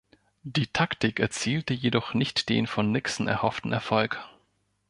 [0.41, 4.17] Die Taktik erzielte jedoch nicht den von Nixon erhofften Erfolg.